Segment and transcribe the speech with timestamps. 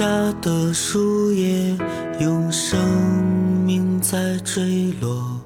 [0.00, 0.06] 下
[0.40, 1.76] 的树叶
[2.20, 2.80] 用生
[3.66, 5.38] 命在坠落。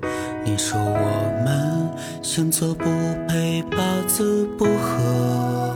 [0.45, 1.91] 你说我们
[2.23, 2.85] 星座不
[3.27, 5.75] 配，八字不合。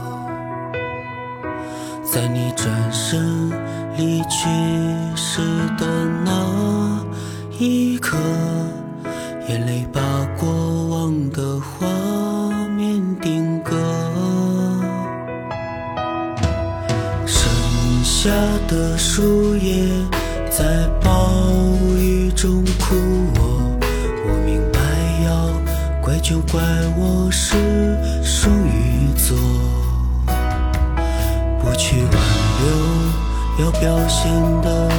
[2.05, 3.49] 在你转身
[3.97, 4.47] 离去
[5.13, 5.41] 时
[5.77, 5.85] 的
[6.23, 7.05] 那
[7.59, 8.15] 一刻，
[9.49, 9.99] 眼泪把
[18.21, 18.29] 下
[18.67, 19.87] 的树叶
[20.51, 21.31] 在暴
[21.97, 22.93] 雨中哭
[23.37, 23.79] 我，
[24.27, 24.79] 我明白
[25.23, 25.49] 要
[26.01, 26.61] 怪就怪
[26.97, 27.55] 我是
[28.21, 29.37] 双鱼座，
[31.61, 32.11] 不去挽
[33.57, 34.29] 留，要表现
[34.63, 34.89] 得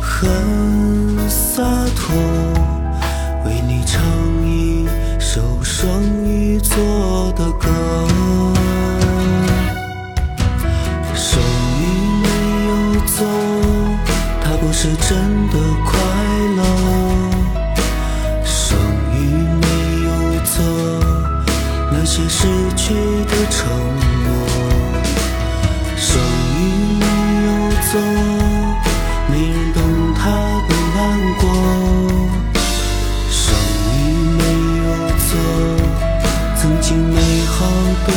[0.00, 1.64] 很洒
[1.96, 2.14] 脱，
[3.44, 4.00] 为你唱
[4.46, 4.86] 一
[5.18, 6.76] 首双鱼座
[7.32, 7.71] 的歌。
[14.82, 15.16] 是真
[15.46, 15.90] 的快
[16.56, 16.60] 乐。
[18.44, 18.76] 双
[19.14, 19.16] 鱼
[19.60, 19.66] 没
[20.06, 20.10] 有
[20.44, 20.54] 错，
[21.92, 22.92] 那些失去
[23.26, 23.60] 的承
[24.24, 24.26] 诺。
[25.96, 26.20] 双
[26.58, 26.60] 鱼
[26.98, 27.06] 没
[27.46, 27.48] 有
[27.80, 27.90] 错，
[29.30, 29.78] 没人懂
[30.16, 30.20] 他
[30.66, 30.98] 的难
[31.38, 31.42] 过。
[33.30, 33.40] 双
[33.94, 33.96] 鱼
[34.36, 34.42] 没
[34.82, 34.84] 有
[35.16, 35.30] 错，
[36.60, 37.54] 曾经美好
[38.04, 38.08] 的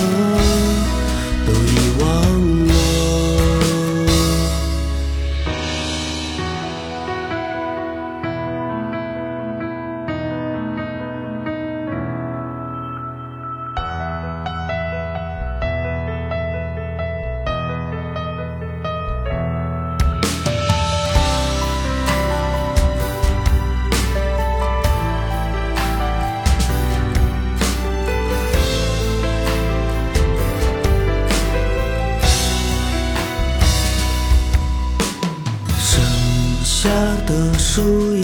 [36.85, 36.91] 下
[37.25, 38.23] 的树叶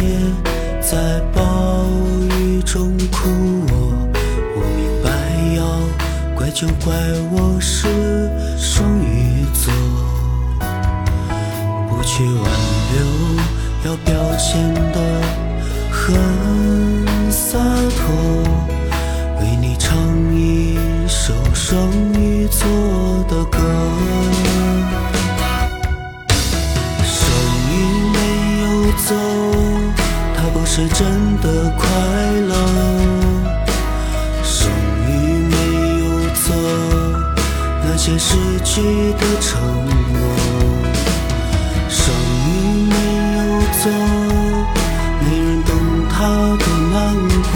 [0.79, 1.83] 在暴
[2.37, 3.27] 雨中哭
[3.71, 3.73] 我，
[4.55, 5.09] 我明白
[5.57, 5.59] 要
[6.35, 6.93] 怪就怪
[7.31, 8.29] 我是
[8.59, 9.73] 双鱼座，
[11.89, 12.45] 不去挽
[12.93, 13.01] 留，
[13.83, 14.97] 要表现得
[15.89, 15.97] 很
[17.31, 17.57] 洒
[17.97, 18.13] 脱，
[19.39, 19.97] 为你唱
[20.35, 22.61] 一首双鱼座
[23.27, 23.57] 的歌。
[30.81, 31.85] 是真的快
[32.47, 32.55] 乐。
[34.43, 34.67] 双
[35.05, 35.09] 鱼
[35.47, 35.55] 没
[35.99, 36.43] 有错，
[37.83, 38.81] 那些失去
[39.13, 39.61] 的承
[40.11, 40.19] 诺。
[41.87, 41.99] 双
[42.47, 42.49] 鱼
[42.89, 42.95] 没
[43.37, 43.39] 有
[43.77, 43.81] 错，
[45.21, 45.69] 没人懂
[46.09, 46.17] 他
[46.57, 46.95] 的难
[47.51, 47.55] 过。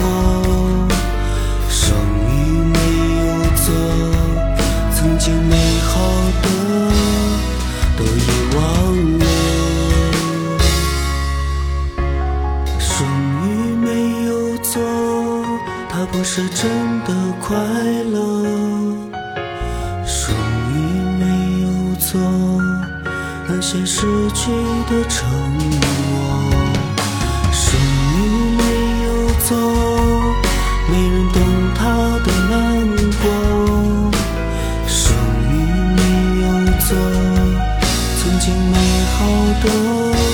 [1.68, 1.82] 双
[2.30, 2.32] 鱼
[2.62, 2.78] 没
[3.26, 3.26] 有
[3.56, 3.64] 错，
[4.94, 5.90] 曾经美好
[6.42, 6.44] 的
[7.96, 8.06] 都遗
[8.54, 8.58] 忘
[9.15, 9.15] 了。
[16.36, 16.70] 是真
[17.04, 17.56] 的快
[18.12, 18.44] 乐，
[20.04, 20.32] 属
[20.70, 20.74] 于
[21.18, 21.24] 没
[21.62, 21.66] 有
[21.98, 22.18] 走，
[23.48, 24.02] 那些失
[24.34, 24.50] 去
[24.86, 25.26] 的承
[25.56, 25.80] 诺，
[27.50, 28.18] 属于
[28.54, 28.62] 没
[29.06, 29.08] 有
[29.48, 29.56] 走，
[30.90, 31.40] 没人懂
[31.74, 31.80] 他
[32.22, 32.86] 的难
[33.22, 33.24] 过，
[34.86, 35.14] 属
[35.48, 35.50] 于
[35.96, 35.98] 没
[36.42, 36.46] 有
[36.80, 36.94] 走，
[38.18, 38.76] 曾经美
[39.16, 39.16] 好
[39.64, 40.25] 的。